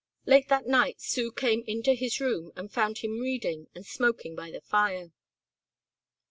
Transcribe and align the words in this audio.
Late 0.25 0.47
that 0.47 0.65
night 0.65 0.99
Sue 0.99 1.31
came 1.31 1.63
into 1.67 1.93
his 1.93 2.19
room 2.19 2.51
and 2.55 2.71
found 2.73 2.97
him 2.97 3.19
reading 3.19 3.67
and 3.75 3.85
smoking 3.85 4.33
by 4.35 4.49
the 4.49 4.61
fire. 4.61 5.11